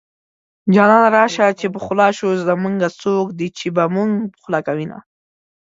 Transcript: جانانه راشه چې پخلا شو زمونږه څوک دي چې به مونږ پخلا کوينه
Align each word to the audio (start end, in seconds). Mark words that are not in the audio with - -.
جانانه 0.73 1.09
راشه 1.17 1.47
چې 1.59 1.65
پخلا 1.75 2.07
شو 2.17 2.29
زمونږه 2.47 2.87
څوک 3.01 3.27
دي 3.39 3.47
چې 3.57 3.67
به 3.75 3.83
مونږ 3.95 4.11
پخلا 4.33 4.59
کوينه 4.67 4.97